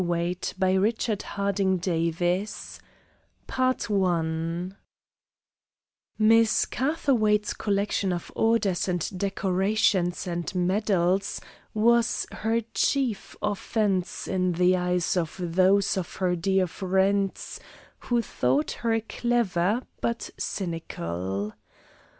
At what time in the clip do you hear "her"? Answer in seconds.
12.31-12.61, 16.15-16.35, 18.71-19.01